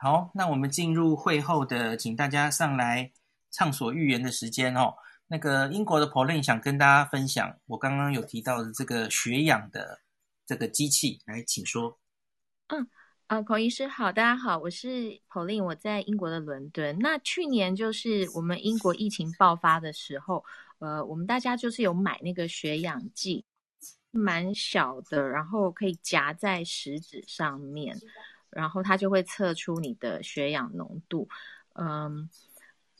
[0.00, 3.10] 好，那我们进入会后的，请大家上来
[3.50, 4.94] 畅所欲言的时间哦。
[5.26, 9.98] 那个英国的 Pauline 想跟大家分享，我刚刚有提到的这个血氧的
[10.46, 11.98] 这个机器，来，请说。
[12.68, 12.80] 嗯，
[13.26, 16.96] 啊、呃，孔医师好，大家好，我是 Pauline，我在英国的伦敦。
[17.00, 20.44] 那去年就是我们英国疫情爆发的时候，
[20.78, 23.44] 呃，我们大家就是有买那个血氧计，
[24.12, 27.98] 蛮小的，然后可以夹在食指上面。
[28.50, 31.28] 然后它就会测出你的血氧浓度，
[31.74, 32.28] 嗯，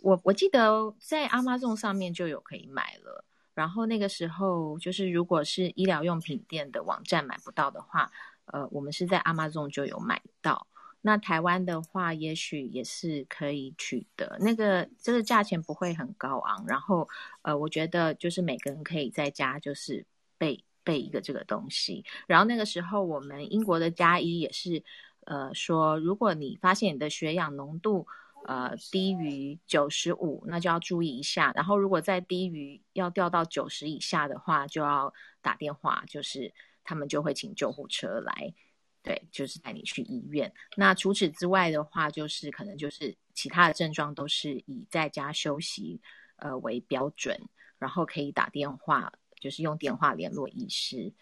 [0.03, 3.25] 我我记得在 Amazon 上面就有可以买了。
[3.55, 8.13] 然后那个时候就是如果是医疗用品店的网站买不到的话，
[8.45, 10.67] 呃，我们是在 Amazon 就有买到。
[11.01, 16.65] 那台湾的话，也许也是可以取得，那个这个价钱不会很高昂。
[16.69, 17.09] 然后
[17.43, 20.05] 呃，我觉得就是每个人可以在家就是
[20.37, 22.05] 备备一个这个东西。
[22.27, 24.85] 然后那个时候我们英国的加医也是。
[25.29, 28.07] 呃，说如果你发现你的血氧浓度
[28.47, 31.53] 呃低于九十五，那就要注意一下。
[31.55, 36.51] 然后如果再低于要掉到九十以下的话，就要打电话，就是
[36.83, 38.55] 他们就会请救护车来，
[39.03, 40.51] 对，就是带你去医院。
[40.79, 46.01] 那除此之外的话，就是可能就是其他的症状都是以在家休息
[46.37, 47.39] 呃为标准，
[47.79, 51.13] 然后可以打电话，就是用电话联络医师。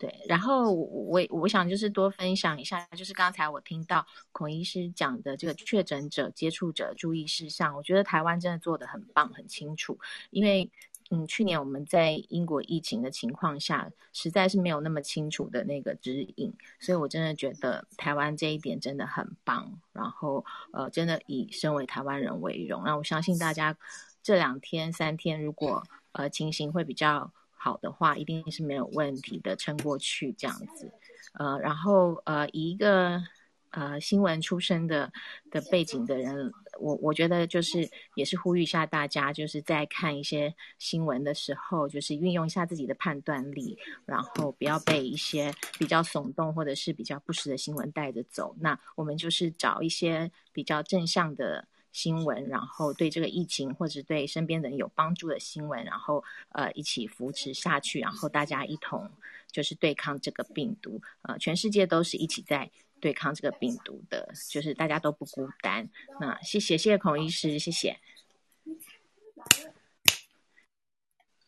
[0.00, 9.98] 对，然后我我想就是多分享一下，就是刚才我听到孔医师讲的这个确诊者、接触者注意事项，我觉得台湾真的做得很棒、很清楚。
[10.30, 10.70] 因为
[11.10, 19.78] 嗯，去年我们在英国疫情的情况下，实在是没有那么清楚的那个指引，所以我真的觉得台湾这一点真的很棒。
[19.92, 22.84] 然后呃，真的以身为台湾人为荣。
[22.86, 23.76] 那我相信大家
[24.22, 27.30] 这两天、三天，如果呃情形会比较。
[27.62, 30.90] 好的话，一定是没有问题的，撑过去这样子。
[31.34, 33.22] 呃，然后呃，以一个
[33.68, 35.12] 呃新闻出身的
[35.50, 36.50] 的背景的人，
[36.80, 48.56] 我我觉得就是也是呼吁一下大家，就是在看一些新闻的时候，就是运用一下自己的判断力，然后不要被一些比较耸动或者是比较不实的新闻带着走。
[48.58, 51.68] 那我们就是找一些比较正向的。
[51.92, 59.10] 新闻，然后对这个疫情或者对身边人有帮助的新闻，然后呃一起扶持下去，然后大家一同
[59.50, 62.70] 就是对抗这个病毒，呃，全世界都是一起在
[63.00, 65.88] 对抗这个病毒的，就是大家都不孤单。
[66.20, 67.98] 那谢谢，谢谢孔医师，谢谢。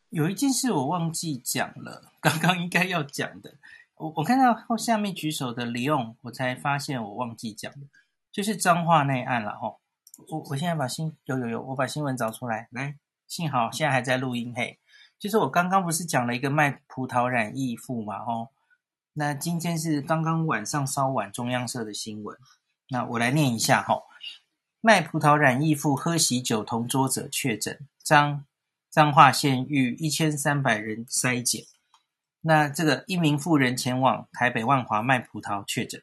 [0.09, 3.55] 有一件事我忘记讲了，刚刚应该要讲的，
[3.97, 7.87] 我我看到后下面举手的李勇，我才发现我忘记讲了，
[8.33, 9.82] 就是彰化那案了吼。
[10.29, 12.97] 我我现在把新有有有，我把新闻找出来来，
[13.27, 14.79] 幸好现在还在录音嘿。
[15.19, 18.49] 就是我刚刚不是讲了一个卖葡萄染疫妇嘛吼，
[19.13, 22.37] 那今天是刚刚晚上稍晚中央社的新闻，
[22.89, 24.05] 那我来念一下吼。
[24.81, 28.45] 卖葡萄染疫妇喝喜酒同桌者确诊，彰
[28.91, 31.65] 彰化县逾一千三百人筛检，
[32.41, 36.03] 那这个一名妇人前往台北万华卖葡萄确诊，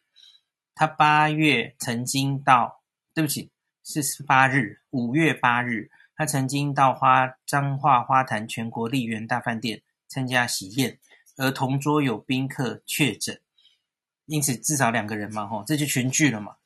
[0.74, 2.81] 他八月曾经到，
[3.14, 3.52] 对不起。
[3.92, 11.00] 四十八日，五月八日，他曾经到花彰化花坛全国丽园大饭店参加喜宴，
[11.38, 13.42] 而同桌有宾客确诊，
[14.28, 16.58] 因此至少两个人嘛，吼，这就群聚了嘛。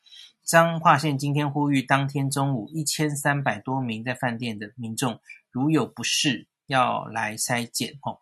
[0.43, 8.19] 彰化县今天呼吁，当天中午一千三百多名在饭店的民众，如有不适要来筛检，吼。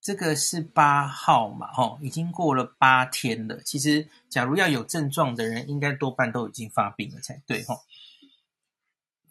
[0.00, 3.60] 这个是八号嘛，吼，已经过了八天了。
[3.60, 7.76] 其实，假如要有症状的人，应该多半都已经发病了才对，吼。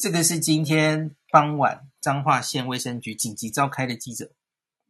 [0.01, 4.31] 这个是今天傍晚彰化县卫生局紧急召开的记者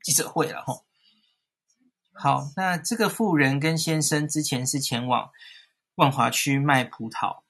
[0.02, 0.86] 记者会了，哈。
[2.14, 5.30] 好，那这个妇人跟先生之前是前往
[5.96, 7.42] 万华区卖葡萄，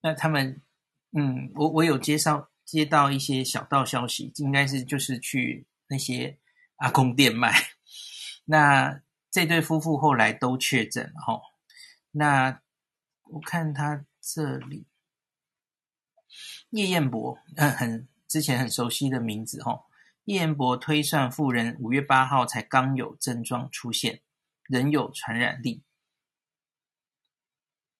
[0.00, 0.60] 那他们，
[1.16, 6.38] 嗯，我我有接上接到一些小道消息，应该是就是去那些。
[6.80, 7.52] 阿公店卖，
[8.46, 11.42] 那这对夫妇后来都确诊了吼。
[12.10, 12.62] 那
[13.24, 14.86] 我看他这里
[16.70, 19.84] 叶彦博，嗯，很之前很熟悉的名字吼。
[20.24, 24.20] 叶彦博推算妇人五月八号才刚有症状出现，
[24.68, 25.82] 仍有传染力。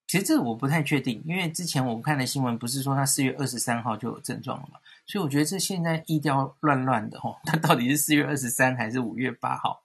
[0.06, 9.84] 其实这个我不太确定，因为之前我看的新闻不是说他四月二十三号就有症状了嘛，所以我觉得这现在意调乱乱的吼，他到底是四月二十三还是五月八号，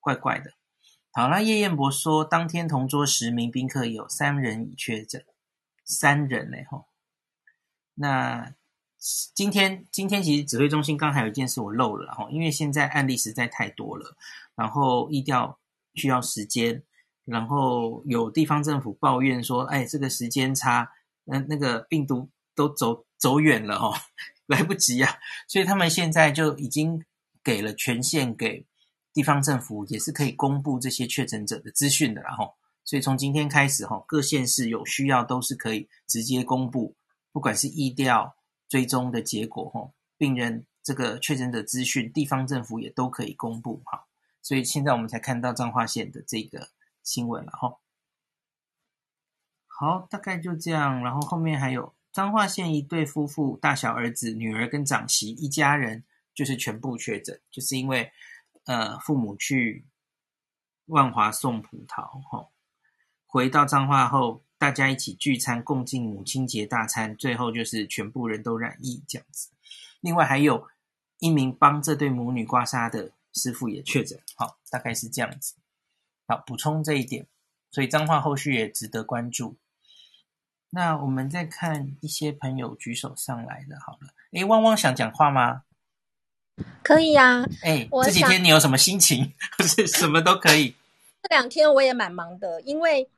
[0.00, 0.52] 怪怪的。
[1.12, 5.24] 好，那叶彦博说，当天同桌十名宾客有三人已确诊，
[5.84, 6.86] 三人嘞吼。
[7.94, 8.54] 那
[9.34, 14.16] 今天今天其实指挥中心刚才有一件事我漏了哈，因为现在案例实在太多了，
[14.54, 15.58] 然后疫调
[15.94, 16.82] 需要时间。
[17.26, 20.92] 然后有地方政府抱怨说，哎，这个时间差，
[21.24, 23.94] 那那个病毒都走走远了哦，
[24.44, 25.10] 来不及啊，
[25.48, 27.02] 所以他们现在就已经
[27.42, 28.66] 给了权限给
[29.14, 32.56] 地方政府，也是可以公布这些确诊者的资讯的啦吼。
[32.84, 36.94] 所以从今天开始哈，各县市有需要都是可以直接公布，
[37.34, 38.34] 不管是疫调
[38.70, 44.06] 追踪的结果哈，病人这个确诊者资讯，地方政府也都可以公布哈。
[44.40, 46.70] 所以现在我们才看到彰化县的这个。
[47.04, 47.76] 新闻了哈，
[49.66, 51.02] 好，大概就这样。
[51.04, 56.02] 然后后面还有彰化县一对夫妇，大小儿子、女儿跟长媳一家人，
[56.34, 58.10] 就是全部确诊，就是因为
[58.64, 59.86] 呃父母去
[60.86, 62.48] 万华送葡萄哈，
[63.26, 69.50] 回到彰化后，大家一起聚餐共进母亲节大餐，最后就是全部人都染疫这样子。
[70.00, 70.66] 另外还有
[71.18, 75.54] 一名帮这对母女刮痧的师傅也确诊，好，大概是这样子。
[76.26, 77.26] 好，补充这一点，
[77.70, 79.56] 所以脏话后续也值得关注。
[80.70, 85.62] 那我们再看一些朋友举手上来的，好了，诶，汪汪想讲话吗？
[86.82, 87.46] 可以呀、啊。
[87.62, 89.32] 诶，这几天你有什么心情？
[89.58, 90.74] 或是什么都可以。
[91.22, 93.08] 这两天我也蛮忙的，因为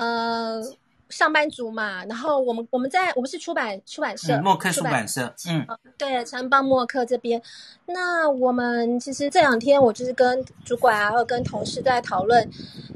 [0.00, 0.62] 呃。
[1.08, 5.64] 上班族嘛，然后我们我们在我们是出版出版社，默克出版社，嗯，
[5.96, 7.40] 对，城邦默克这边。
[7.86, 12.44] 那我们其实这两天我就是跟主管啊，或跟同事在讨论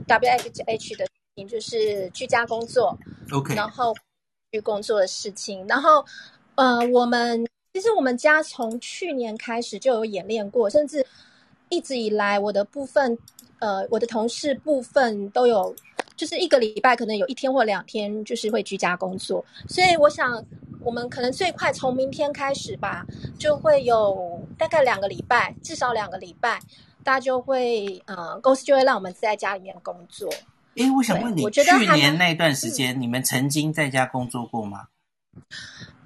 [0.09, 2.99] WFH 的事情，就是居家工作
[3.31, 3.95] ，OK，然后
[4.51, 5.65] 去工作的事情。
[5.69, 6.05] 然后
[6.57, 11.07] 呃，我们其实我们家从去年开始就有演练过，甚至
[11.69, 13.17] 一直以来我的部分
[13.61, 15.73] 呃，我的同事部分都有。
[16.21, 20.45] 就是一个礼拜可能有一天或两天就是会居家工作，所以我想
[20.85, 23.07] 我们可能最快从明天开始吧，
[23.39, 26.61] 就会有大概两个礼拜，至少两个礼拜，
[27.03, 30.29] 大家就会呃公司就会让我们在家里面工作。
[30.77, 34.89] 哎，我想问你，我觉得去年那段时间、嗯、你们曾经在家工作过吗？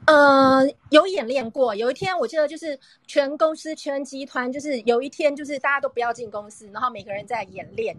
[0.07, 1.75] 呃，有演练过。
[1.75, 2.79] 有一天我记得就是
[3.09, 7.97] 全公司全集团就是有一天就是大家都不要进公司，然后每个人在演练。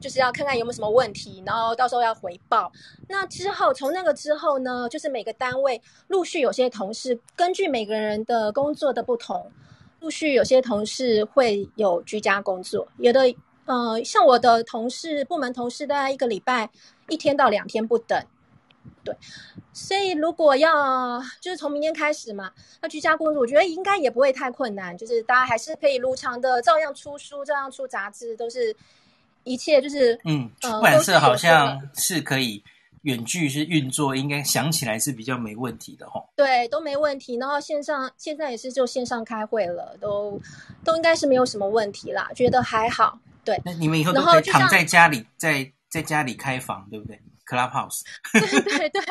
[0.00, 2.70] 就是要看看有没有什么问题，然后到时候要回报。
[3.08, 9.50] 那之后，从那个之后呢，就是每个单位陆续有些同事根据每个人的工作的不同，
[10.00, 12.86] 陆续有些同事会有居家工作。
[12.98, 16.68] 有的，呃，像我的同事，部门同事，大概一个礼拜
[17.08, 18.22] 一天到两天不等。
[19.02, 19.16] 对，
[19.72, 22.52] 所以如果要就是从明天开始嘛，
[22.82, 28.76] 那居家工作，我觉得应该也不会太困难，就是大家还是可以如常的照样出书，照样出杂志，都是。
[29.44, 32.62] 一切就是，嗯，出版社好像是可以
[33.02, 36.24] 远距是运作，应该想起来是比较没问题的哦。
[36.34, 37.36] 对，都没问题。
[37.36, 40.40] 然后线上现在也是就线上开会了，都
[40.82, 43.18] 都应该是没有什么问题啦，觉得还好。
[43.44, 48.00] 对，那你们以后都可以躺在家里，在在家里开房，对不对？Clubhouse。
[48.32, 49.02] 对 对对。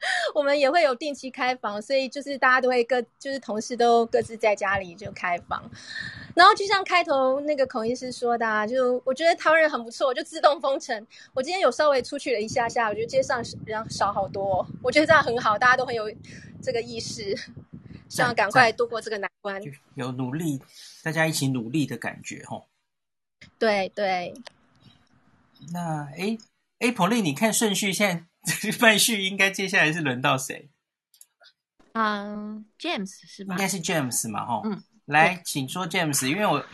[0.34, 5.62] 我们也会有定期开房，所以就是大家都会各就是同事都各自在家里就开房，
[6.34, 11.06] 然后就像开头那个孔医师说的，啊，就我觉得台湾人很不错，就自动封城。
[11.34, 16.10] 我今天有稍微出去了一下下，我觉得街上人少好多，我觉得这样很好，大家都很有
[16.62, 17.36] 这个意识，
[18.08, 19.60] 希望赶快度过这个难关。
[19.96, 20.60] 有努力，
[21.02, 22.68] 大家一起努力的感觉，吼。
[23.58, 24.32] 对对。
[25.72, 26.38] 那哎
[26.78, 28.29] 哎，Pauline，你看顺序现在。
[28.80, 30.70] 麦序应该接下来是轮到谁？
[31.92, 33.54] 嗯、uh,，James 是吧？
[33.54, 34.62] 应该是 James 嘛，吼。
[34.64, 36.64] 嗯，来，请说 James，因为我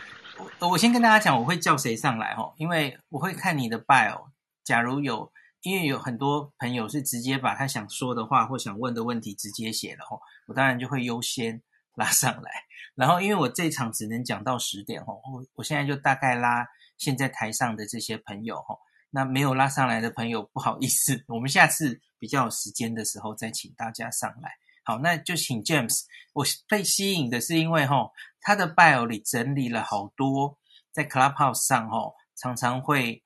[0.59, 4.27] 我我先跟大家讲，我会叫谁上来，吼，因为我会看你的 bio。
[4.63, 5.31] 假如有，
[5.61, 11.63] 因为有很多朋友是直接把他想说的话或想问的问题直接写了，吼，我当然就会优先
[11.95, 12.51] 拉上来。
[12.93, 18.79] 然后，因为我这场只能讲到十点，吼，我我现在就大概拉现在台上的这些朋友，吼。
[19.09, 24.51] 那没有拉上来的朋友，不好意思，我们下次比较有时间的时候再请大家上来。
[24.83, 26.03] 好，那就请 James。
[26.33, 30.57] 我被吸引的是因为齁，他的 bio 里整理了好多
[30.91, 33.23] 在 Clubhouse 上齁，常常会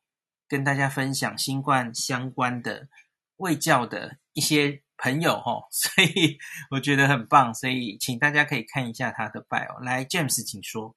[0.47, 2.87] 跟大家分享新冠相关的
[3.37, 6.37] 卫教的一些朋友齁， 所以
[6.71, 9.83] 我觉得很棒，所以请大家可以看一下他的 bio。
[9.83, 10.95] 来，James，请说。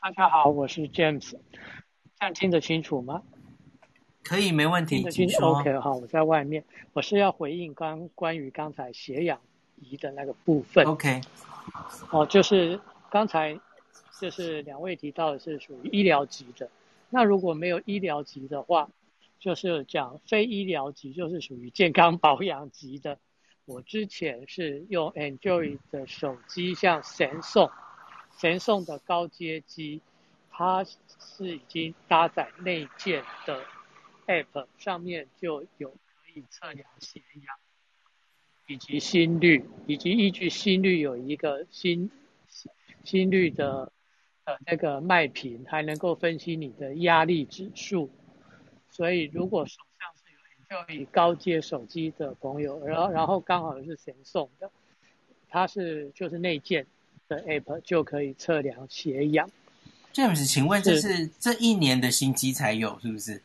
[0.00, 3.22] 大家好，我是 James，这样听得清楚吗？
[4.24, 5.06] 可以，没问题。
[5.40, 9.40] OK，哈，我在外面，我是要回应刚关于刚才血氧
[9.76, 10.84] 仪的那个部分。
[10.84, 11.20] OK，
[12.10, 12.78] 哦，就是
[13.10, 13.58] 刚才
[14.20, 16.68] 就是两位提到的是属于医疗级的，
[17.08, 18.90] 那如果没有医疗级的话，
[19.38, 23.18] 就是讲非医疗级，就是属于健康保养级的。
[23.64, 27.70] 我之前是用 Enjoy 的手机，像神送
[28.36, 30.00] 神送的高阶机，
[30.50, 33.58] 它是已经搭载内建的。
[34.28, 37.56] App 上面就有可以测量血氧，
[38.66, 42.10] 以及心率，以及依据心率有一个心
[43.04, 43.90] 心率的
[44.44, 48.10] 呃那个脉频，还能够分析你的压力指数。
[48.90, 50.30] 所以如果手上是
[50.74, 54.70] 有 Enjoy 高阶手机的朋友，然后然后刚好是神送的，
[55.48, 56.86] 它是就是内建
[57.28, 59.48] 的 App 就可以测量血氧。
[60.12, 63.42] James，请问这是这一年的新机才有是不是？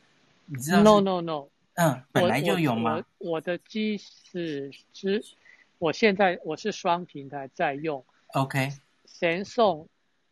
[0.55, 3.03] 你知道？No No No，嗯，本来就有吗？
[3.17, 5.23] 我，的机是是，
[5.79, 8.05] 我现在我是双平台在用。
[8.33, 8.69] OK。
[9.07, 9.87] 神送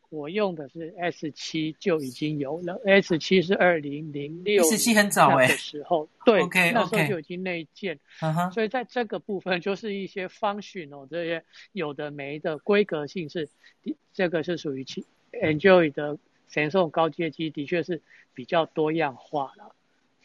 [0.10, 7.98] 我用的是 S 七就已经有了，S 七是二零零六 S 七很早哎的时候，对，OK，那时候就已经内建。
[8.54, 13.50] 所以在这个部分就是一些 function 哦，这些有的没的规格性是，
[14.14, 14.86] 这个是属于
[15.32, 16.20] Enjoy 的。
[16.50, 18.02] 神送高阶机的确是
[18.34, 19.74] 比较多样化了，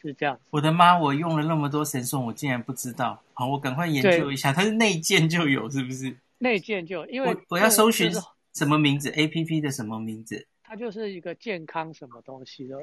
[0.01, 0.39] 是这样。
[0.49, 0.97] 我的妈！
[0.99, 3.21] 我用了那么多神送，我竟然不知道。
[3.33, 6.15] 好，我赶快研究一下，它是内建就有，是不是？
[6.37, 8.11] 内建就有，因为我，我要搜寻
[8.53, 10.47] 什么名字？APP 的什么名字？
[10.63, 12.81] 它就是一个健康什么东西的。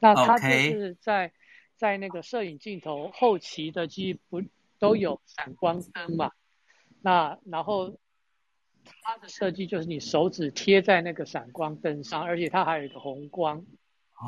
[0.00, 1.32] 那它就是在.
[1.76, 4.42] 在那个摄影镜头后期的机不
[4.78, 6.30] 都有闪光灯嘛？
[7.00, 7.96] 那然后。
[9.02, 13.64] 它的设计就是你手指贴在那个闪光灯上，而且它还有一个红光，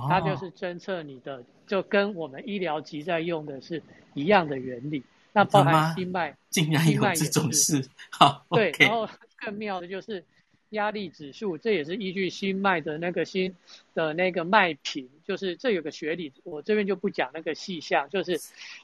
[0.09, 3.83] 它就是侦测你的，就跟我们医疗级在用的是
[4.15, 5.03] 一样的原理。
[5.33, 8.73] 那包含心脉，竟然有这种事， 好，对。
[8.79, 10.25] 然后更妙的就是
[10.71, 13.55] 压力指数，这也是依据心脉的那个心
[13.95, 18.41] 的那个脉频，就是这有个学理，我这边就不讲那个细项，就是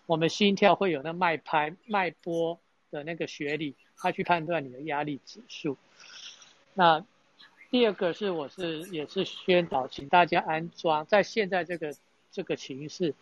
[0.07, 2.59] 我们心跳会有那脉拍、脉波
[2.91, 3.75] 的那个学理。
[4.01, 5.77] 它去判断你的压力指数。
[6.73, 7.05] 那
[7.71, 11.95] 第二个是，我是也是宣导，请大家安装，在现在这个
[12.31, 13.15] 这个情势，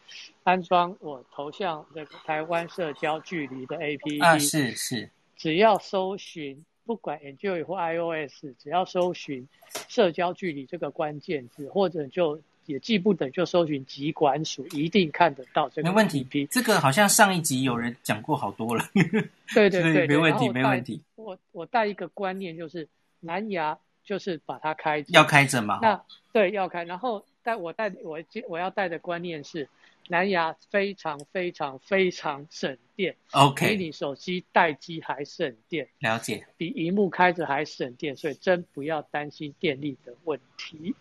[0.45, 4.25] 安装我头像这个台湾社交距离的 APP。
[4.25, 5.11] 啊，是是。
[5.37, 9.49] 只要搜寻，不管 Android 或 iOS，只要搜寻
[9.89, 12.41] 社交距离这个关键字，或者就。
[12.67, 15.89] 也记不得，就搜寻疾管署，一定看得到这个。
[15.89, 18.85] 没问题，这个好像上一集有人讲过好多了。
[19.55, 21.01] 对对对，对，没问题，没问题。
[21.15, 22.89] 我我带一个观念，就是
[23.21, 25.81] 蓝牙就是把它开着，要开着嘛。
[25.83, 26.01] 那
[26.33, 29.69] 对要开，然后带我带我我要带的观念是
[30.07, 35.89] 蓝牙非常非常非常省电，OK，比你手机待机还省电。
[35.99, 40.95] 了解，比荧幕开着还省电，所以真不要担心电力的问题。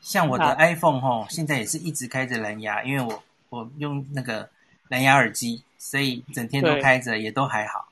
[0.00, 4.48] 像我的 iPhone 吼，现在也是一直开着蓝牙，因为我我用那个
[4.88, 7.87] 蓝牙耳机，所以整天都开着，也都还好。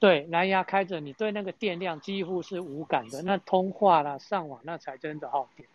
[0.00, 3.22] 对，蓝牙开着，你对那个电量几乎是无感的。
[3.22, 5.68] 那通话啦、上网那才真的耗电。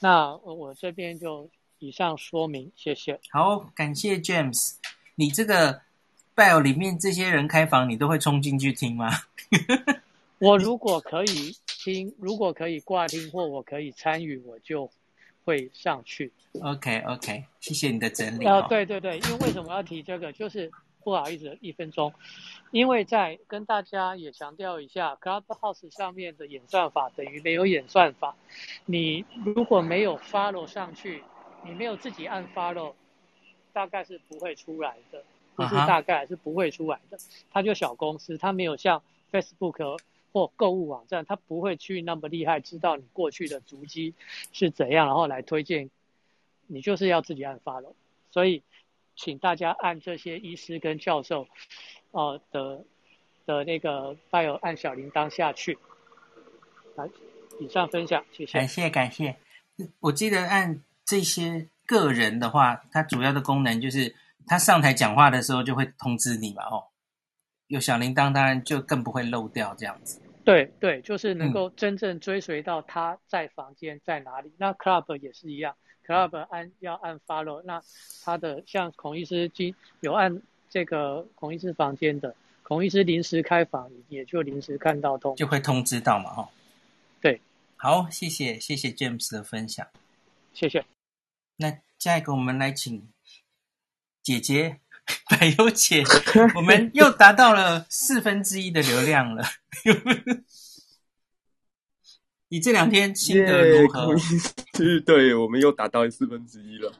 [0.00, 3.18] 那我这边就以上说明，谢谢。
[3.30, 4.74] 好，感谢 James。
[5.14, 5.80] 你这个
[6.36, 9.08] Bio 里面这些人开房，你都会冲进去听吗？
[10.38, 11.56] 我如果可以。
[11.80, 14.90] 听，如果可以挂听或我可以参与，我就
[15.44, 16.30] 会上去。
[16.60, 18.44] OK OK，谢谢你的整理。
[18.44, 20.32] 啊，对对对，因为为什么要提这个？
[20.32, 20.68] 就是
[21.02, 22.12] 不好意思，一分钟，
[22.70, 28.36] 因为在跟大家也强调一下，Clubhouse 上面的演算法等于没有演算法。
[28.86, 31.22] 你如果没有 follow 上去，
[31.64, 32.94] 你没有自己按 follow，
[33.72, 35.22] 大概是不会出来的。
[35.54, 37.18] 不是大概是不会出来的。
[37.50, 39.02] 它就小公司，它没有像
[39.32, 39.98] Facebook。
[40.30, 44.12] 或购物网站，它不会去那么厉害，知道你过去的足迹
[44.52, 45.88] 是怎样，然后来推荐。
[46.66, 47.94] 你就是要自己按 follow，
[48.30, 48.62] 所以
[49.18, 51.48] 请大家按这些医师跟教授，
[52.12, 52.84] 呃的
[53.44, 55.76] 的那个 bio 按小铃铛下去。
[56.94, 57.08] 来，
[57.58, 58.52] 以上分享，谢谢。
[58.52, 59.36] 感谢感谢。
[59.98, 64.14] 我记得按这些个人的话，它主要的功能就是
[64.46, 66.84] 他上台讲话的时候就会通知你嘛，哦。
[67.66, 70.22] 有小铃铛，当然就更不会漏掉这样子。
[70.44, 74.48] 对对，就是能够真正追随到他在房间在哪里。
[74.48, 75.76] 嗯、那 Club 也是一样
[76.08, 77.82] ，Club 按要按 Follow，那
[78.24, 86.48] 他的像孔医师经有按这个孔医师房间的，孔医师临时开房也就临时看到通，就会通知到嘛，哈。
[87.20, 87.40] 对，
[87.76, 89.86] 好，谢谢谢谢 James 的分享，
[90.54, 90.84] 谢谢。
[91.56, 93.06] 那下一个我们来请
[94.22, 94.80] 姐姐。
[95.30, 96.04] 百忧解，
[96.54, 99.42] 我们又达到了四分之一的流量了。
[102.50, 104.16] 你这两天心得如何？
[104.16, 106.92] 是，对，我们又达到四分之一了。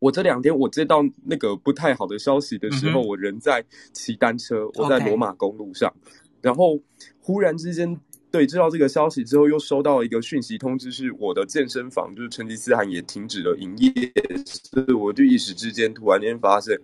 [0.00, 5.92] 我这两天我接到那个不太好的消息的时候，嗯、我人在骑单车，我在罗马公路上.
[6.40, 6.80] 然后
[7.20, 7.98] 忽然之间
[8.30, 13.92] 对，知道这个消息之后，又收到一个讯息通知，是我的健身房就是成吉思汗也停止了营业，
[14.44, 16.78] 所以我就一时之间突然间发现，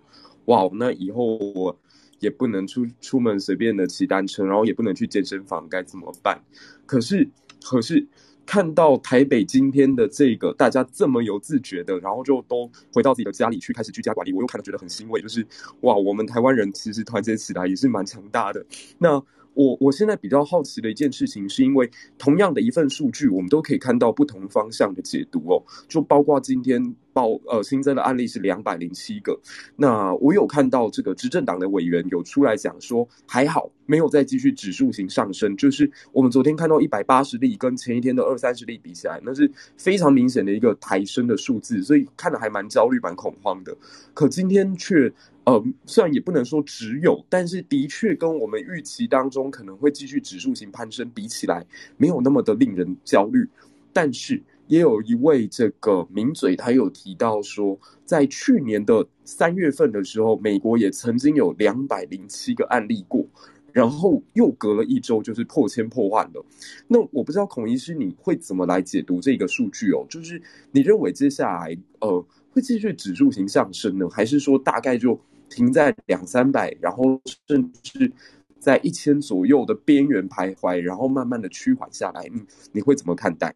[0.47, 1.77] 哇，那以后我
[2.21, 6.41] 也不能出出门随便的骑单车，然后也不能去健身房，该怎么办？
[6.87, 7.29] 可是，
[7.63, 8.07] 可是。
[8.47, 15.47] 看到台北今天的这个大家这么有自觉的，然后就都回到自己的家里去开始居家管理，我又看到觉得很欣慰，就是
[15.81, 18.67] 哇，我们台湾人其实团结起来也是蛮强大的。
[18.99, 19.25] 那。
[19.55, 25.63] 我我现在比较好奇的一件事情，是因为同样的一份数据，我们都可以看到不同方向的解读哦。
[25.87, 26.83] 就包括今天
[27.15, 29.35] 报呃新增的案例是两百零七个，
[29.77, 43.75] 那我有看到这个执政党的委员有出来讲说，还好没有再继续指数型上升，就是我们昨天看到一百八十例跟前一天的二三十例比起来，那是非常明显的一个抬升的数字，所以看得还蛮焦虑、蛮恐慌的。
[44.13, 45.11] 可今天却。
[45.47, 51.63] 呃，虽然也不能说只有，但是的确跟我们预期当中可能会继续指数型攀升比起来，
[51.99, 53.47] 没有那么的令人焦虑。
[53.93, 63.27] 但是也有一位这个名嘴，他有提到说，在去年的三月份的时候，美国也曾经有两百零七个案例过，
[63.73, 66.45] 然后又隔了一周就是破千破万了。
[66.89, 70.07] 那我不知道孔医师你会怎么来解读这个数据哦？
[70.09, 70.41] 就是
[70.73, 75.21] 你认为接下来呃会继续指数型上升呢，还是说大概就？
[75.51, 78.11] 停在两三百，然后甚至
[78.59, 82.43] 在一千左右的边缘徘徊，然后慢慢的趋缓下来，你
[82.73, 83.55] 你会怎么看待？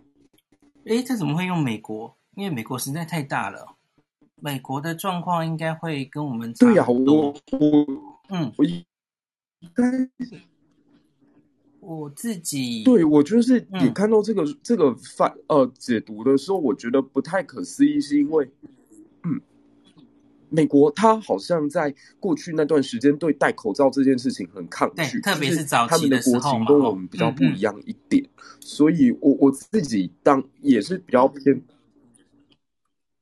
[0.89, 2.17] 诶，这怎么会用美国？
[2.35, 3.77] 因为美国实在太大了，
[4.37, 6.51] 美国的状况应该会跟我们。
[6.55, 8.83] 对呀、啊，我我嗯，我应
[9.75, 10.09] 该
[11.81, 18.71] 我自己对我就是你看到这个、嗯、这个发呃解读的时候，我觉得不太可思议，是因为嗯。
[20.51, 31.61] 美国，他好像在过去那段时间对戴口罩这件事情很抗拒，特别是早他们的国情跟我们比较不一样一点，嗯嗯，所以我我自己当也是比较偏，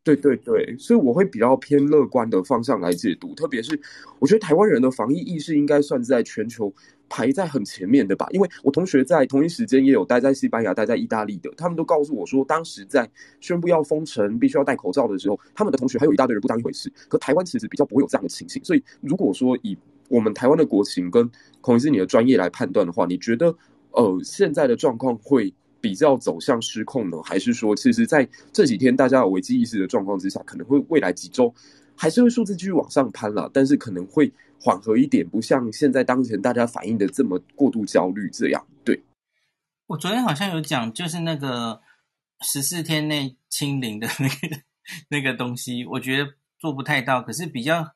[0.06, 3.78] 对对对，所以我会比较偏乐观的方向来解读，特别是
[4.20, 6.72] 我觉得台湾人的防疫意识应该算在全球。
[7.08, 13.08] 排在很前面的吧，因为我同学在同一时间也有待在西班牙、待在意大利的，他们都告诉我说，当时在
[13.40, 16.92] 宣布要封城、必须要戴口罩的时候，他们的同学还有一大堆人不当一回事。
[17.08, 23.56] 可台湾其实比较不会有这样的情形，所以如果说以我们台湾的国情跟孔医师你的专业来判断的话，你觉得
[23.92, 25.54] 呃现在的状况会
[25.86, 31.54] 比较走向失控呢，还是说其实在这几天大家有危机意识的状况之下，可能会未来几周
[31.94, 34.32] 还是会数字继续往上攀了，但是可能会。
[34.58, 38.66] 缓和一点，不像现在当前大家反应的这么过度焦虑这样。
[38.82, 39.00] 对，
[39.86, 41.82] 我昨天好像有讲，就是那个
[42.40, 44.62] 十四天内清零的那个
[45.10, 47.22] 那个东西，我觉得做不太到。
[47.22, 47.94] 可是比较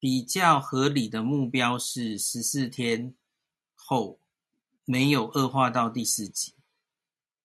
[0.00, 3.14] 比较合理的目标是十四天
[3.74, 4.18] 后
[4.84, 6.52] 没有恶化到第四级，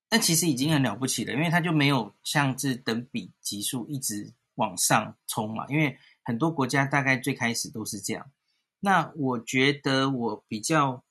[0.09, 5.67] 但其实已经很了不起了，因为它就没有像是等比级数一直往上冲嘛。
[5.67, 8.31] 因为很多国家大概最开始都是这样。
[8.79, 11.03] 那我觉得我比较，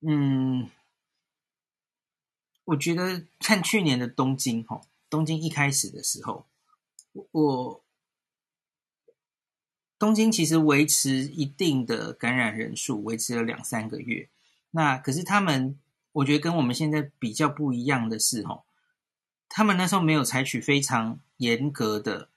[0.00, 0.68] 嗯，
[2.64, 6.46] 我觉得看去年的东京，哈，东京一开始的时候，
[7.12, 7.84] 我
[9.98, 14.28] 东京其实维持一定的感染人数，维持了两三个月。
[14.70, 15.78] 那可是他们，
[16.12, 18.64] 我觉得跟我们现在比较不一样的是，哈，
[19.48, 22.28] 他们那时候没有采取非常严格的。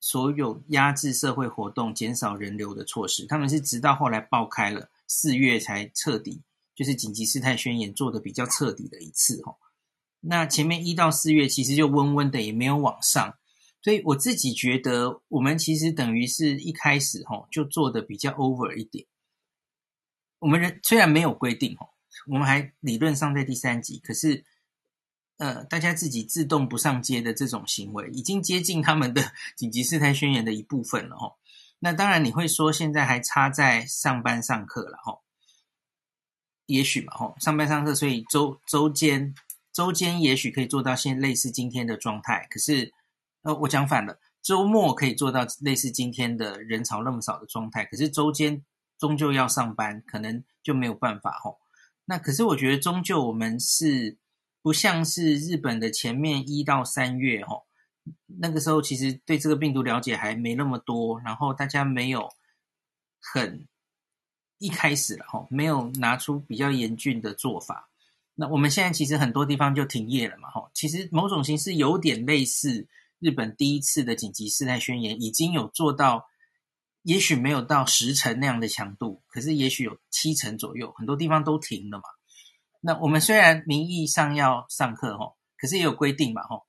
[0.00, 6.40] 所有压制社会活动、减少人流的措施，他们是直到后来爆开了四月才彻底，
[6.72, 9.56] 就是紧急事态宣言做的比较彻底的一次哦。
[10.20, 13.36] 那前面一到四月其实就温温的，也没有往上，
[13.82, 19.04] 所以我自己觉得我们其实等于是一开始吼就做的比较 over 一点。
[20.38, 21.90] 我们人虽然没有规定吼，
[22.26, 24.44] 我们还理论上在第三级，可是。
[25.38, 29.22] 呃，大家自己自动不上街的这种行为，已经接近他们的
[29.56, 31.36] 紧急事态宣言的一部分了哦。
[31.78, 35.22] 那当然你会说，现在还差在上班上课了哦。
[36.66, 39.32] 也许嘛哦，上班上课，所以周周间
[39.72, 42.48] 周间也许可以做到现类似今天的状态。
[42.50, 42.92] 可是，
[43.42, 47.84] 呃，我讲反了，周末可以做到类似今天的人潮那么少的状态。
[47.84, 48.60] 可是周间
[48.98, 51.54] 终究要上班，可能就没有办法哦。
[52.08, 54.16] 那可是我觉得，终究我们是。
[54.60, 57.62] 不像是日本的前面一到三月哦，
[58.26, 62.28] 那个时候其实对这个病毒了解还没那么多，然后大家没有
[63.18, 63.66] 很
[64.58, 67.88] 一开始了哈，没有拿出比较严峻的做法。
[68.34, 72.88] 那我们现在其实很多地方就停业了嘛吼，其实某种形式有点类似
[73.20, 76.26] 日本第一次的紧急事态宣言，已经有做到，
[77.02, 82.04] 也许没有到十成那样的强度，可是也许有七成左右，很多地方都停了嘛。
[82.80, 86.66] 那我们虽然名义上要上课吼，可是也有规定嘛吼，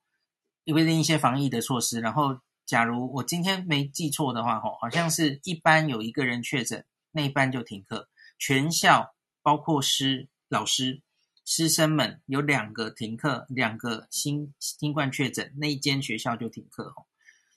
[0.64, 2.00] 有规定一些防疫的措施。
[2.00, 11.02] 然后，假如我今天没记错的话吼，好像是一班有一个人确诊，那一班就停课，全校包括师老师。
[11.42, 17.06] 师生们有两个停课，两个新新冠确诊，那一间学校就停课吼。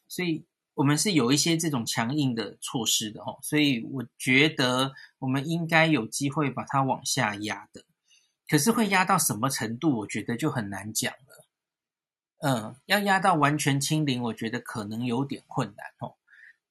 [0.07, 3.39] 所以，我们是有一些这种强硬的措施的哦。
[3.41, 7.83] 所以，我觉得我们应该有机会把它往下压的。
[8.47, 11.45] 可是，会压到什么程度，我觉得就很难讲了。
[12.39, 16.15] 嗯，要压到完全清零，我觉得可能有点困难哦。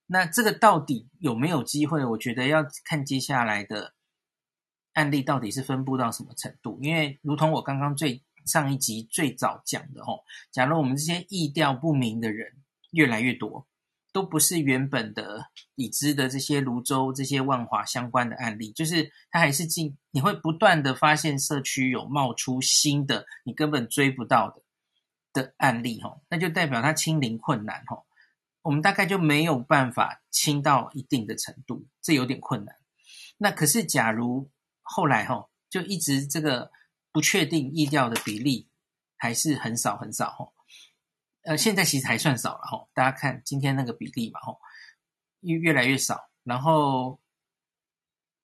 [0.06, 2.04] 那这个到底有没有机会？
[2.04, 3.94] 我觉得要看接下来的。
[4.94, 6.78] 案例到底是分布到什么程度？
[6.82, 12.58] 因为如同我刚刚最上一集最早讲的吼，假如我们这些意调不明的人
[12.90, 13.66] 越来越多，
[14.12, 24.62] 都不是原本的已知的这些泸州、这些万华相关的案例，就是它还是进，你会不断的发现社区有冒出新的你根本追不到的
[25.32, 28.04] 的案例吼，那就代表它清零困难吼，
[28.60, 32.76] 我们大概就没有办法清到一定的程度，这有点困难。
[33.38, 34.50] 那可是假如
[34.82, 36.70] 后来哈，就一直这个
[37.10, 38.68] 不确定疫调的比例
[39.16, 40.52] 还是很少很少哈。
[41.42, 42.88] 呃，现在其实还算少了哈。
[42.94, 44.56] 大家看今天那个比例嘛哈，
[45.40, 47.20] 越越来越少，然后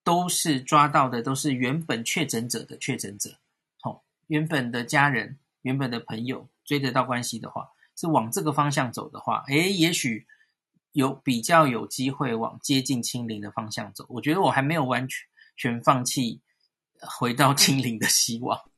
[0.04, 3.38] 都是抓到的都是原本确诊者的确诊者，
[3.80, 10.26] 好，原本的家人、原本的朋友追得到关系的话，是往这个方向走的话，诶，也许
[10.92, 14.06] 有比较有机会往接近清零的方向走。
[14.08, 15.26] 我觉得我还没有完全。
[15.60, 16.40] 全放弃
[17.00, 18.70] 回到清零的希望，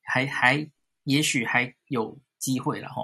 [0.00, 0.70] 还还
[1.02, 3.02] 也许还有机会了哈，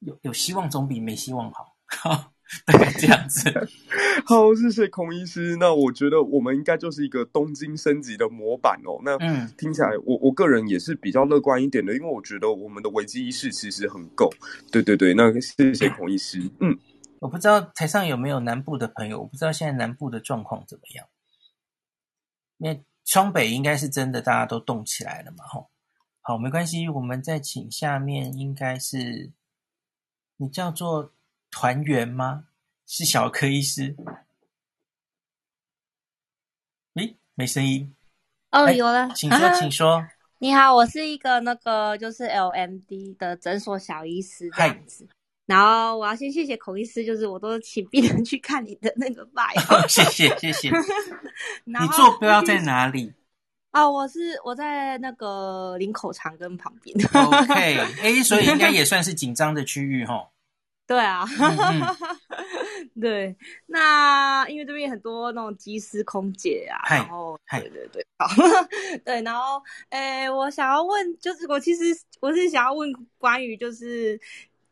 [0.00, 1.76] 有有希望总比没希望好，
[2.66, 3.48] 大概这样子。
[4.26, 5.56] 好，谢谢孔医师。
[5.56, 9.00] 那我觉得我们应该就是一个东京升级的模板哦。
[9.04, 14.28] 那嗯，听起来我我个人也是比较乐观一点的，因为我觉得我们的危机意识其实很够。
[14.72, 16.40] 对对对，那谢谢孔医师。
[16.60, 16.76] 嗯，
[17.20, 21.06] 我不知道台上有没有南部的朋友，我不知道现在南部的状况怎么样。
[22.58, 25.70] 因为双北应该是真的，大家都动起来了嘛，吼，
[26.28, 29.32] 好，没关系，我们再请下面应该是
[30.36, 31.10] 你叫做
[31.50, 32.44] 团员吗？
[32.86, 33.96] 是小柯医师？
[36.96, 37.96] 诶，没声音。
[38.50, 40.06] 哦，有了，请说，请说。
[40.36, 45.08] 你好，我是一个那个就是 LMD 的诊所小医师这样子。
[45.46, 49.54] 然后我要先谢谢孔医师，就是我都请病人去看你的那个拜。
[49.88, 50.68] 谢谢谢谢。
[51.64, 53.14] 你坐标在 哪里？
[53.70, 56.96] 啊，我是我在那个林口长庚旁边。
[57.12, 57.54] OK，
[58.02, 60.28] 哎，所以应该也算是紧张的区域哈。
[60.88, 63.36] 对啊，嗯嗯 对。
[63.66, 68.26] 那因为这边很多那种机师、空姐啊，然后对对对，好，
[69.04, 71.84] 对，然后诶，我想要问，就是我其实
[72.20, 74.18] 我是想要问关于就是。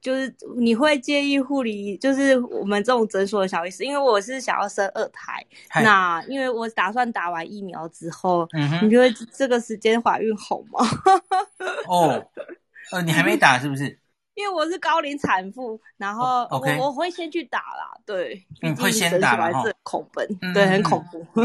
[0.06, 5.44] 就是你会介意护理，就是我们这种诊所的小医师，因为我是想要生二胎，
[5.82, 10.78] 那因为我打算打完疫苗之后，嗯，你觉得这个时间怀孕好吗？
[11.88, 12.24] 哦，
[12.92, 13.98] 呃，你还没打是不是？
[14.34, 16.78] 因为我是高龄产妇，然后我、oh.
[16.82, 20.20] 我会先去打啦，对，你会先打还是恐怖，
[20.54, 21.26] 对，很恐怖。
[21.34, 21.44] 我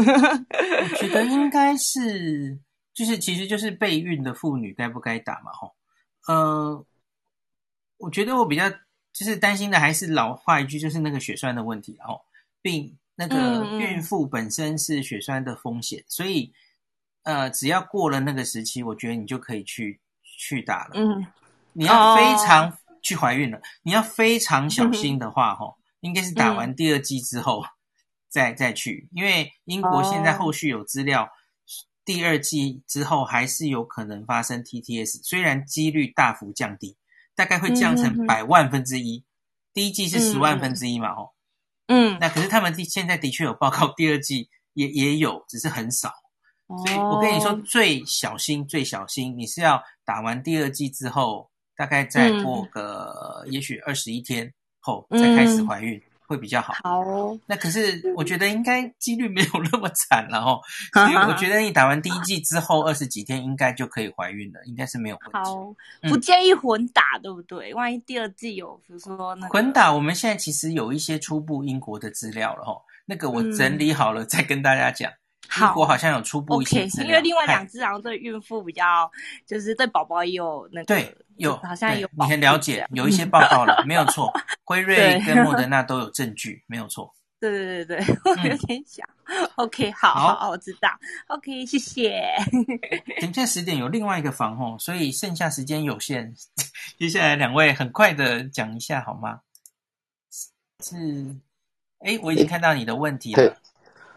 [0.98, 2.56] 觉得应该是，
[2.94, 5.50] 就是其实就是备孕的妇女该不该打嘛？
[5.52, 5.74] 吼，
[6.28, 6.84] 呃。
[8.02, 8.68] 我觉得我比较
[9.12, 12.20] 就是担心的还是老话一句，就是那个血栓的问题哦，
[12.60, 16.52] 并那个孕妇本身是血栓的风险，所以
[17.22, 20.94] 呃，只要过了那个时期，我觉得你就可以去去打了。
[20.94, 21.24] 嗯，
[21.74, 27.62] 你要非常去怀孕了，你要非常小心的话，哈、嗯，应该是打完第二剂之后
[28.28, 31.30] 再再去，因为英国现在后续有资料，
[32.04, 36.96] 第二季之后还是有可能发生 TTS，虽然几率大幅降低。
[37.34, 39.24] 大概会降成百万分之一，嗯、
[39.72, 41.30] 第一季是十万分之一嘛，哦，
[41.86, 46.12] 嗯，那可是他们现在的确有报告，第二季也也有，只是很少，
[46.86, 56.02] 所以我跟你说，最小心最小心，你是要打完第二季之后，大概再过个也许二十一天后再开始怀孕。
[56.32, 56.72] 嗯会比较好。
[56.82, 57.04] 好，
[57.44, 60.58] 那可是我觉得应该几率没有那么惨了哦。
[60.94, 65.50] 所以我觉得你打完第一剂之后二十几天应该就可以怀孕了，应该是没有问题。
[65.50, 65.74] 好，
[66.08, 67.74] 不建议混打，对不对？
[67.74, 72.80] 万一第二剂有，比如说那混打，我们现在其实有一些初步英国的资料了哈。
[73.04, 75.12] 那个我整理好了再跟大家讲。
[75.60, 79.10] 英国好像有初步一些资料，因为另外两只好像对孕妇比较，
[79.46, 80.86] 就是对宝宝也有那个。
[80.86, 81.16] 对。
[81.38, 84.30] 有，好像有，你很了解，有一些报告了，没有错。
[84.64, 87.12] 辉瑞跟莫德纳都有证据，没有错。
[87.40, 89.04] 对对对对，我有点想。
[89.24, 90.90] 嗯、OK，好好，好，我知道。
[91.28, 92.22] OK，谢谢。
[93.18, 96.32] 等下十点有另外一个房哦，所以剩下时间有限。
[96.98, 99.40] 接下来两位很快的讲一下好吗？
[100.84, 101.34] 是，
[102.00, 103.56] 哎，我已经看到你的问题了。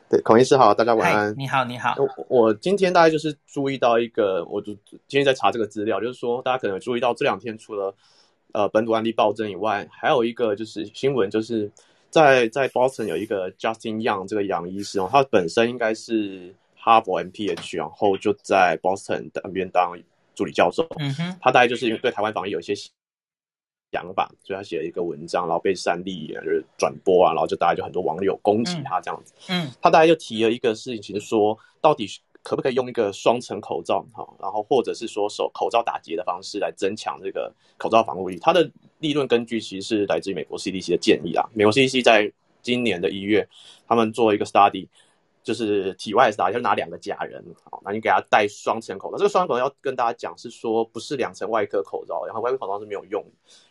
[0.07, 1.33] 对，孔医师好，大家晚安。
[1.35, 1.95] 你好，你好。
[1.97, 4.71] 我我今天大概就是注意到一个，我就
[5.07, 7.93] 今天在查这个资料，就是说大家可能注意到这两天除了
[8.53, 11.71] 呃本土案例暴增以外，还有一个就是新闻，就是
[12.11, 19.97] 在在 Boston 有一个 Justin Young 这个杨医师哦，他本身应该是哈佛 MPH，然后就在 Boston 那边当
[20.35, 20.87] 助理教授。
[20.99, 22.73] 嗯哼，他大概就是因为对台湾防疫有一些。
[23.91, 29.33] 想法，所以他写了一个文章，然后被三立就是转播啊，然后就大家就很多网友攻击他这样子。
[29.47, 32.05] 嗯，嗯他大概就提了一个事情，其实说到底
[32.43, 38.37] 可不可以用一个双层口罩哈，然后或者是说手口罩打结的方式来增强这个口罩防护力。
[38.39, 38.69] 他的
[38.99, 41.47] 理论根据其实是来自于美国 CDC 的建议啊。
[41.53, 43.47] 美国 CDC 在今年的一月，
[43.87, 44.87] 他们做一个 study。
[45.45, 49.17] 就是体外打，就拿两个假人，好，那你给他戴双层口罩。
[49.17, 53.23] 这个双层口罩要跟大家讲是说，不是两层外科口罩，然后外科口罩是没有用，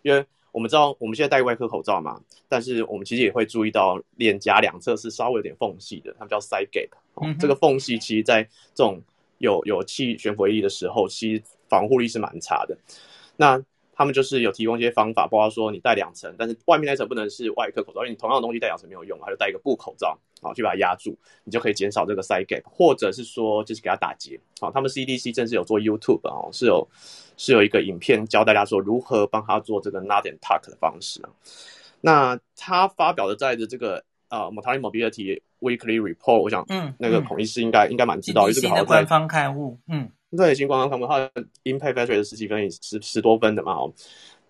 [0.03, 7.37] 因为我们知道我们现在戴外科口罩嘛，但是我们其实也会注意到脸颊两侧是稍微有点缝隙的，它们叫 side gap。
[7.41, 9.03] 这个缝隙其实在这种
[9.39, 12.79] 有有气悬浮力的时候，其实防护力是蛮差的。
[13.37, 13.61] 那
[13.95, 26.87] 他们就是有提供一些方法，包括说你戴两层，但是外面那层不能是外科口罩，因为你同样的东西戴两层没有用，还是戴一个布口罩，好，去把它压住，你就可以减少这个 side gap，或者是说就是给它打结，好，他们 CDC 正是有做 YouTube 哦，是有
[27.37, 31.31] 是有一个影片教大家说如何帮他做这个 Nod and Tuck 的方式啊。
[32.01, 40.11] 那他发表的在的这个呃 Mortality Morbidity Weekly Report，我想嗯，那个孔医师应该、嗯、应该蛮知道，因为这个好像官方刊物，嗯。
[40.37, 41.31] 对，新官方看过他的
[41.65, 43.73] impact factor 是十几分，十十多分的嘛。
[43.75, 43.93] 哦，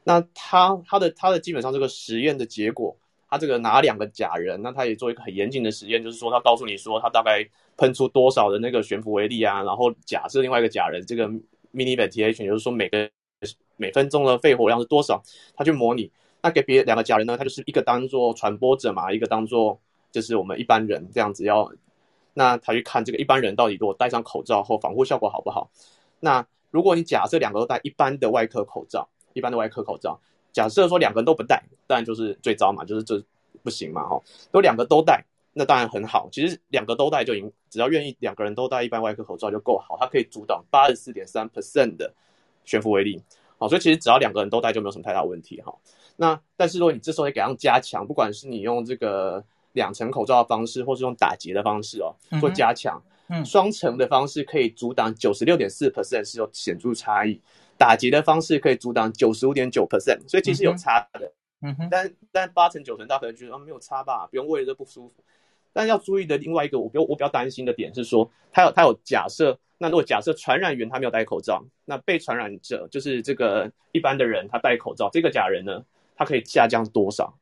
[0.05, 2.97] 那他他的他的基本上这个实验的结果，
[3.29, 7.45] 他这个拿两个假人，那他也做一个很严谨的实验，就是说他告诉你说他大概
[7.77, 11.29] 喷出多少的那个悬浮微粒啊，然后假设另外一个假人这个
[11.73, 13.11] mini ventilation，就是说每个
[13.77, 15.23] 每分钟的肺活量是多少，
[15.55, 16.11] 他去模拟。
[16.41, 19.79] 那给别两个假人呢，他就是一个当做传播者嘛，一个当做
[20.13, 21.71] 就是我们一般人这样子要。
[22.35, 25.71] 那他去看这个一般人到底如果戴上口罩后防护效果好不好？
[26.19, 30.19] 那如果你假设两个都戴一般的外科口罩，一般的外科口罩，
[30.53, 33.23] 假设说两个人都不戴，当然就是最糟嘛，就是这
[33.63, 34.21] 不行嘛，哈。
[34.51, 36.29] 都两个都戴，那当然很好。
[36.33, 42.13] 其实两个都戴就已经，只要愿意两个人都戴一般外科口罩就够好，它可以阻挡八十四点三 percent 的
[42.65, 43.23] 悬浮微粒。
[43.59, 45.73] 好，所以其实只要两个人都戴就没有什么太大问题哈。
[46.17, 49.45] 那但是如果你这时候也给它加强，不管是你用这个。
[49.75, 53.01] 两层口罩的方式，或是用打结的方式哦，做加强。
[53.29, 57.41] 嗯，双层的方式可以阻挡九十六点四 percent 是有显著差异，
[57.79, 61.33] 打结的方式可以阻挡九十五点九 percent，所以其实有差的。
[61.63, 65.15] 嗯哼，但但八成九成大家可能觉得啊没有差吧，不用为了这不舒服。
[65.73, 75.83] 但要注意的另外一个，我比我比较担心的点是说，他有他有假设，那如果假设传染源他没有戴口罩，那被传染者就是这个一般的人他戴口罩，这个假人呢，
[76.15, 77.35] 他可以下降多少？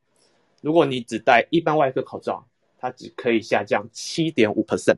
[0.63, 2.41] 如果你只戴一般外科口罩，
[2.79, 4.95] 它只可以下降七点五 percent，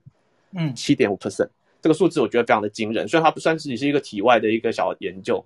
[0.54, 1.50] 嗯，七点五 percent，
[1.82, 3.08] 这个数字我觉得非常的惊人。
[3.08, 5.44] 虽然它不算是只是一个体外的一个小研究，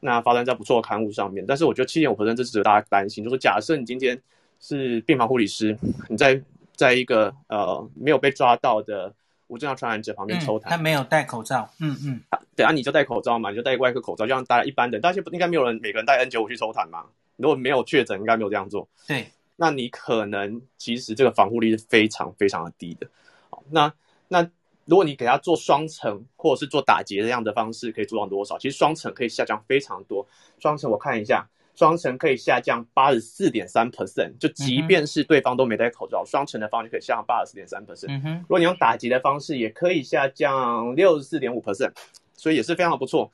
[0.00, 3.22] 那发生在不错的刊物上面，但是我觉得七点五 percent 这值得大家担心。
[3.22, 4.18] 就是假设你今天
[4.58, 5.76] 是病房护理师，
[6.08, 6.40] 你在
[6.74, 9.14] 在一个呃没有被抓到的
[9.48, 12.20] 无症状传染者旁边抽痰，他没有戴口罩，嗯嗯，
[12.56, 17.04] 等下你就戴口罩嘛，你就戴外科口罩，就像大家一般的，大家不应该没有人每个人戴 N 九五去抽痰嘛？
[17.36, 19.26] 如果没有确诊，应该没有这样做，对。
[19.60, 23.08] 那你可能其实这个防护力是非常非常的低的，
[23.50, 23.92] 好，那
[24.28, 24.48] 那
[24.84, 28.56] 如果你给它做双层或者是做打结这样的方式，可以做到多少？
[28.56, 30.24] 其实双层可以下降非常多，
[30.60, 31.44] 双层我看一下，
[31.74, 38.40] 双层可以下降八十四点三 percent，就即便是对方都没戴口罩，双层的方式可以下降八十四点三 percent。
[38.42, 41.90] 如果你用打结的方式，也可以下降六十四点五 percent，
[42.34, 43.32] 所以也是非常不错。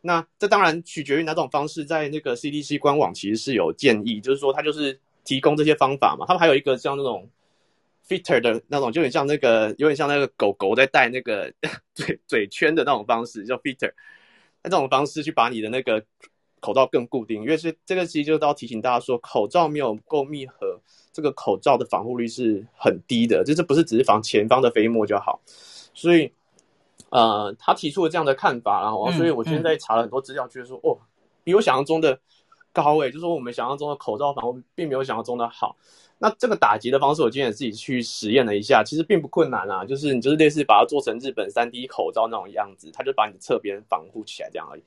[0.00, 4.98] 那这当然取决于哪种方式，在那个 CDC 官网其实是有建议，就是说它就是。
[5.30, 7.30] 提供这些方法嘛，他们还有一个像那种
[8.04, 11.52] fitter 的那种，就有点像那个，有点像那个狗狗在戴那个
[11.94, 13.92] 嘴嘴圈的那种方式，叫 fitter。
[14.60, 16.04] 那这种方式去把你的那个
[16.58, 20.80] 口罩更固定，因为是这个其实就是要提醒大家说，口罩没有够密合，
[21.12, 25.40] 这个口罩的防护率是很低的，就是不是只是防前方的飞沫就好。
[25.94, 26.32] 所以，
[27.10, 30.98] 呃，他提出了这样的看法，然后，所以我现在查了很多资料，觉得说，哦，
[31.44, 32.18] 比我想象中的。
[32.72, 35.76] 高位，就是说我们想象中的口罩防护并没有想象中的好。
[36.18, 39.84] 那这个打击的方式，我今天也自己去实验了一下，其实并不困难啊。
[39.84, 44.82] 就是你就是类似把它做成日本三 D 口罩那种样子，它就把你的侧边防护起来这样而已。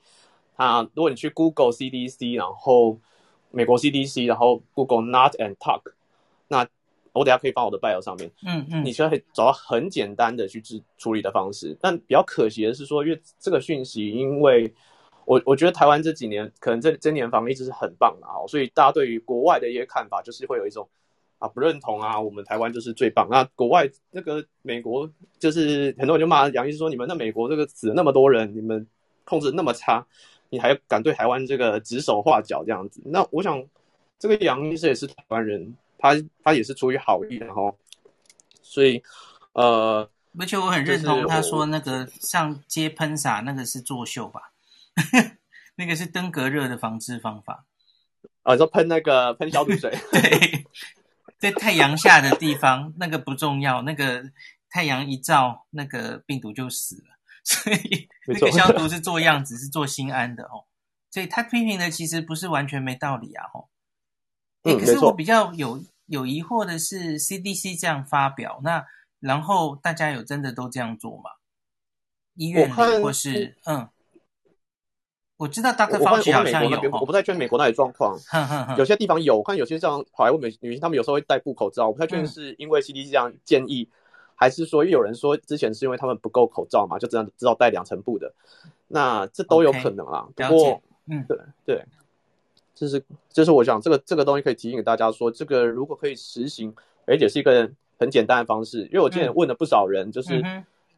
[0.56, 2.98] 它如果你去 Google CDC，然后
[3.50, 5.82] 美国 CDC，然后 Google Not and Tuck，
[6.46, 6.66] 那
[7.12, 11.76] 我等下可以放我的 bio 上面，嗯嗯，你需要找到很简单的去治处理的方式。
[11.80, 14.72] 但比较可惜的是说，因为这个讯息，因为
[15.26, 20.88] 我我觉得台湾这几年可能这这年防疫一直是很棒的啊，所以大家对于国外的一些看法就是会有一种
[21.38, 23.28] 啊不认同啊，我们台湾就是最棒。
[23.30, 28.86] 那国外那个美国就是很多人就骂杨医师说，你们那美国这个死了那么多人，你们
[29.24, 30.06] 控制那么差，
[30.50, 33.00] 你还敢对台湾这个指手画脚这样子？
[33.04, 33.64] 那我想
[34.18, 35.74] 这个杨医师也是台湾人。
[35.96, 37.74] 他他也是出于好意，然后，
[38.60, 39.02] 所以，
[39.54, 40.06] 呃，
[40.38, 44.52] 而且我很认同他说那个上街喷洒那个是作秀吧，
[45.76, 47.66] 那个是登革热的防治方法。
[48.42, 49.90] 啊，你说喷那个喷消毒水？
[50.12, 50.66] 对，
[51.38, 54.30] 在太阳下的地方那个不重要，那个
[54.68, 57.16] 太阳一照，那个病毒就死了。
[57.44, 60.64] 所以那个消毒 是做样子，是做心安的哦。
[61.10, 63.68] 所以他批评的其实不是完全没道理啊，哦。
[64.64, 65.84] 欸，可是我比较有。
[66.06, 68.84] 有疑惑的是，CDC 这样发表，那
[69.20, 71.30] 然后大家有真的都这样做吗？
[72.34, 73.88] 医院里或是嗯，
[75.36, 75.98] 我知道 Dr.
[75.98, 78.16] Fauci 好像有，我，我不太确定美国那里状况，
[78.78, 83.94] 有些地方有，我看有些像好莱坞美女性，她们有时候会戴布口罩，我不太确定是因为 CDC 这样建议，嗯、
[84.36, 88.32] 还是说，因为有人说之前是因为他们不够口罩嘛，就只能知道戴两层布的，
[88.88, 90.26] 那这都有可能啦。
[90.36, 91.84] Okay, 不过，嗯，对对。
[92.76, 96.74] 就是，就是我想这个这个东西可以提醒给大家说，这个如果可以实行，
[97.06, 97.70] 而且是一个
[98.00, 98.82] 很简单的方式。
[98.86, 100.42] 因为我之前问了不少人，就是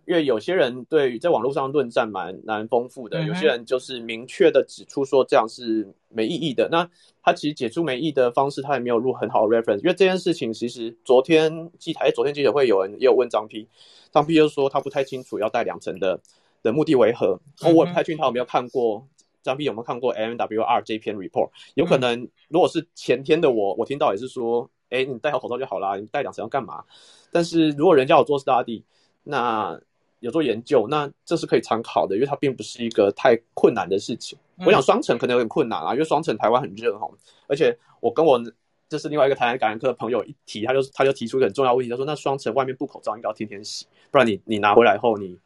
[0.06, 6.68] 因为有些人对于在网络上论战蛮蛮丰富的，有些人就是明确的指出说这样是没意义的。
[6.70, 6.88] 那
[7.22, 9.78] 他其实解除没意义的方式，他也没有入很好的 reference。
[9.78, 13.68] 因为这件事情其实昨天记台，昨天记者会有人也有问张 P，，
[14.10, 16.20] 张 P 就说他不太清楚要戴两层的
[16.62, 17.40] 的目的为何。
[17.62, 19.06] 我也不太确定他有没有看过。
[19.42, 21.50] 张 P 有没有看过 MWR 这篇 report？
[21.74, 26.82] 有可能，如果是前天的我，我听到也是说，哎，你戴好口罩就好啦，你戴两层要干嘛？
[27.30, 28.82] 但是如果人家有做 study，
[29.22, 29.80] 那
[30.20, 34.38] 有做研究，那这是可以参考的，因为它并不是一个太困难的事情。
[34.58, 37.08] 我想双层可能有点困难啊，因为双层台湾很热哈，
[37.48, 38.40] 而且我跟我
[38.88, 45.38] 这是另外一个台湾感染科的朋友一提，他就他就提出一个很重要问题，他说那双层外面布口罩应该要天天洗，不然你你拿回来后你。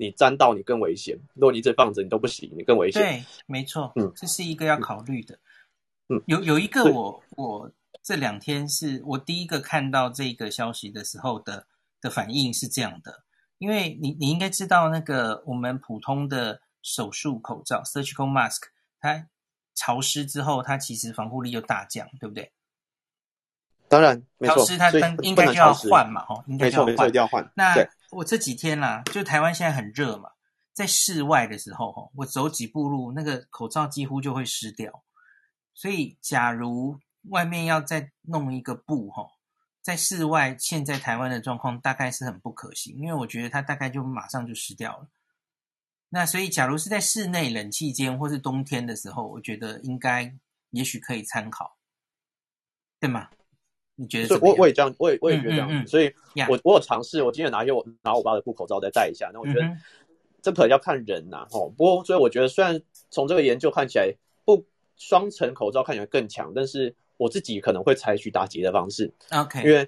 [0.00, 3.02] 你沾到你更危险，如果你一直放着你都不洗，你更危险。
[3.02, 5.36] 对，没错，嗯，这是一个要考虑的。
[6.08, 7.68] 嗯，有有一个我我
[8.00, 11.66] 这两天是我第一个看到这个消息的时候的
[12.00, 13.24] 的反应是这样的，
[13.58, 18.62] 因为你你应该知道那个我们普通的手术口罩 （surgical mask），
[19.00, 19.28] 它
[19.74, 22.52] 潮湿之后，它其实防护力就大降，对不对？
[23.88, 24.90] 当然，没错，潮湿它
[25.22, 27.52] 应该就要换嘛，哈，应该就要换，没错，一定要换。
[27.54, 27.74] 那
[28.10, 30.30] 我这几天啦、啊，就台湾现在很热嘛，
[30.72, 35.02] 在室外的时候，哈，我走几步路，那个口罩几乎就会湿掉。
[35.74, 36.98] 所以，假如
[37.30, 39.26] 外面要再弄一个布，哈，
[39.88, 45.08] 在室外，现在台湾的状况大概是很不可行，因为我觉得它大概就马上就湿掉了。
[46.10, 50.36] 那所以，假如是在室内冷气间或是冬天的时候，我觉得应该
[50.72, 51.78] 也许可以参考，
[53.00, 53.30] 对吗？
[53.94, 54.38] 你觉得？
[54.40, 55.70] 我我也这样，我也我也觉得这样。
[55.70, 56.14] 嗯嗯嗯、所以
[56.46, 59.30] 我，我我有尝试，我今天拿一我拿我爸的布口罩再戴一下。
[59.32, 59.74] 那我觉得
[60.42, 61.72] 这可能要看人呐、啊，哦。
[61.74, 64.12] 不过，所以我觉得虽然从这个研究看起来，
[64.44, 64.66] 不
[64.98, 69.12] 双层口罩看起来更强，但是我自己可能会采取打结的方式。
[69.30, 69.86] OK，因为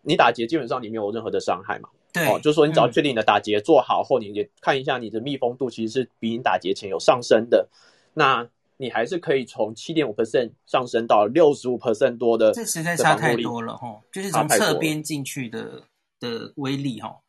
[0.00, 1.88] 你打结基本上你没有任何的伤害嘛。
[2.12, 7.68] 对，哦，就是说你只要确定你的打结做好后，你也看一下你的密封度其实是比你打结前有上升的。
[8.14, 14.00] 那你还是可以从七点五 percent 上升到六十五 percent 多的，这实在差太多了哈！
[14.12, 15.84] 就是从侧边进去的
[16.18, 17.20] 的威力哈，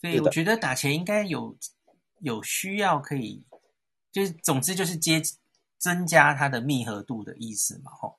[0.00, 1.56] 所以我觉得打钱应该有
[2.20, 3.42] 有需要可以，
[4.12, 5.22] 就是总之就是接
[5.78, 8.14] 增加它的密合度的意思嘛哈。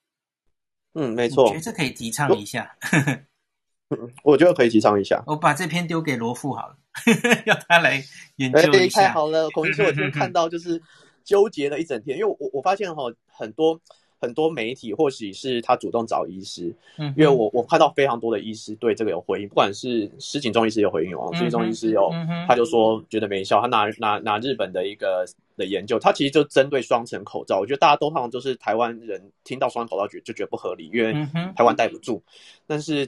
[0.95, 2.75] 嗯，没错，我觉得这可以提倡一下。
[3.91, 5.23] 嗯，我觉得可以提倡一下。
[5.27, 6.77] 我把这篇丢给罗富好了，
[7.45, 8.03] 要他来
[8.37, 9.03] 研究一下。
[9.03, 10.81] 太好了，孔医师，我今天看到就是。
[11.25, 13.81] 纠结了一整天，因为我我发现哈，很多
[14.25, 22.09] 很多媒体或许是他主动找医师，嗯，因为我我看到非常多的医师对这个有回应，不管是石井中医师有回应哦，石井中医师有，
[22.47, 25.23] 他就说觉得没效，他拿拿拿日本的一个
[25.55, 31.13] 的研究，他其实就针对双层口罩，我觉得大家都好像就是台湾人听到双层口罩觉就觉得不合理，因为
[31.55, 32.23] 台湾戴不住，
[32.65, 33.07] 但是。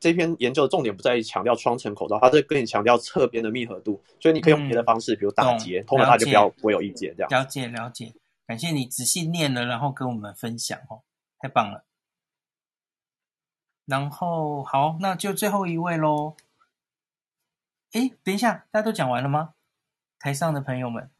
[0.00, 7.28] 这篇研究的重点不在于强调双层口罩，它是跟你强调侧边的密合度，所以你可以用别的方式，嗯、比如打结，通常他就不要不会有意见这样。
[7.28, 8.12] 了解了解，
[8.48, 11.02] 感谢你仔细念了，然后跟我们分享哦，
[11.38, 11.84] 太棒了。
[13.84, 16.34] 然后好，那就最后一位喽。
[17.92, 19.52] 哎，等一下，大家都讲完了吗？
[20.18, 21.10] 台上的朋友们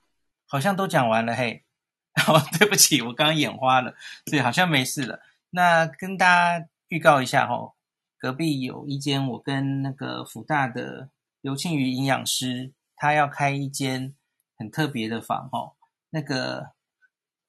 [0.47, 1.67] 好像都讲完了嘿。
[2.15, 5.21] 好， 对不起，我刚刚眼花了，所以好像没事了。
[5.51, 7.75] 那跟大家预告一下哦。
[8.17, 11.11] 隔壁有一间，我跟那个辅大的
[11.43, 14.17] 刘庆瑜营养师，他要开一间
[14.57, 15.77] 很特别的房哦。
[16.11, 16.73] 那个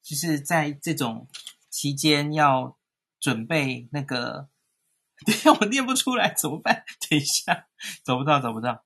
[0.01, 1.27] 就是在这种
[1.69, 2.77] 期间要
[3.19, 4.47] 准备那个，
[5.25, 6.83] 等一下我念不出来怎么办？
[7.09, 7.67] 等一下
[8.03, 8.83] 找不到找不到，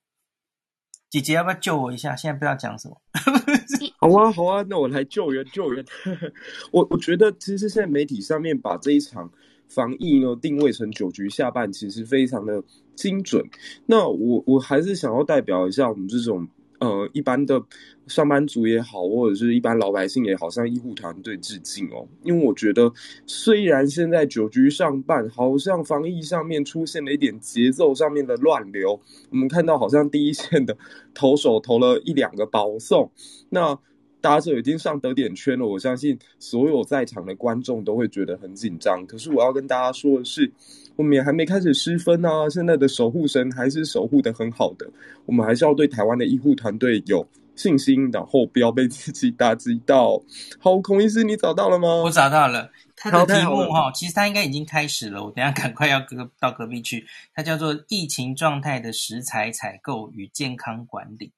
[1.08, 2.14] 姐姐要不要救我一下？
[2.14, 3.00] 现在不知道讲什么。
[3.98, 5.84] 好啊好啊，那我来救援救援。
[6.72, 9.30] 我我觉得其实现在媒体上面把这一场
[9.68, 12.62] 防疫呢定位成九局下半，其实非常的
[12.94, 13.42] 精准。
[13.86, 16.46] 那我我还是想要代表一下我们这种。
[16.84, 17.62] 呃，一般的
[18.06, 22.06] 上班族也好，或者是一般老百姓也好，向医护团队致敬哦。
[22.22, 22.92] 因为我觉得，
[23.26, 30.76] 虽然现在九局上半，好像防疫上面出现了一点节奏上面的乱流，我们看到好像第一线的
[31.14, 33.10] 投手投了一两个保送，
[33.48, 33.78] 那。
[34.20, 39.06] 打者已经上得点圈了，我相信所有在场的观众都会觉得很紧张。
[39.06, 40.50] 可是我要跟大家说的是，
[40.96, 42.48] 我们也还没开始失分啊！
[42.48, 44.90] 现在的守护神还是守护的很好的，
[45.26, 47.26] 我们还是要对台湾的医护团队有
[47.56, 50.22] 信心，然后不要被自己打击到。
[50.58, 51.88] 好，孔医师，你找到了吗？
[52.02, 55.24] 我找到了，他的题目哈，其实他应该已经开始了。
[55.24, 57.06] 我等下赶快要隔到隔壁去。
[57.34, 61.32] 它叫做“疫情状态的食材采购与健康管理”。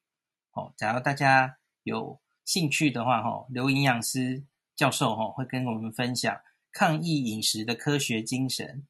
[0.52, 2.18] 哦，假如大家有。
[2.46, 4.40] 兴趣的话，哈，刘营养师
[4.76, 6.32] 教授哈会跟我们分享
[6.70, 8.84] 抗疫饮食的科学精神。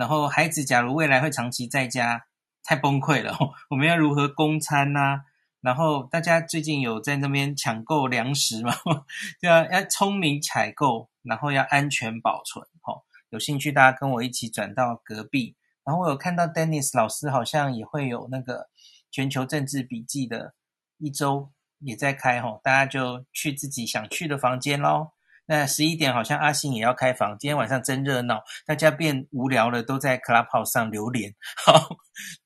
[0.00, 2.24] 然后，孩子假如未来会长期在家，
[2.64, 3.36] 太崩溃了，
[3.68, 5.20] 我们要如何供餐呐？
[5.60, 8.72] 然后，大家最近有在那边抢购粮食吗？
[9.42, 12.66] 对啊要聪明采购，然后要安全保存。
[12.80, 12.94] 哈，
[13.28, 15.54] 有兴趣大家跟我一起转到隔壁。
[15.84, 18.70] 然后，我有看到 Dennis 老师好像也会有那个
[19.10, 20.54] 全球政治笔记的
[20.96, 21.52] 一周。
[21.82, 25.12] 也在开吼，大家就去自己想去的房间喽。
[25.50, 31.34] 那十一点好像阿信也要开房，今天晚上真热闹，大家变无聊了，都在 Clubhouse 上留连。
[31.66, 31.88] 好，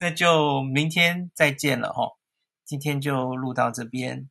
[0.00, 2.16] 那就明天再见了哦。
[2.64, 4.30] 今天就录到这边。